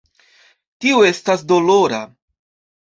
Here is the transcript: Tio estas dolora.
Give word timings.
Tio 0.85 1.05
estas 1.11 1.45
dolora. 1.53 2.03